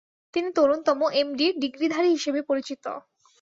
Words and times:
তিনি 0.33 0.49
তরুণতম 0.53 0.99
এম.ডি. 1.15 1.47
ডিগ্রিধারী 1.63 2.09
হিসেবে 2.15 2.39
পরিচিত। 2.49 2.83